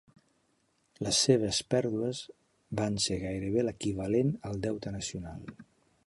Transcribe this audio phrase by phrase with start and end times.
[1.07, 2.21] Les seves pèrdues
[2.81, 5.45] van ser gairebé l'equivalent al deute nacional.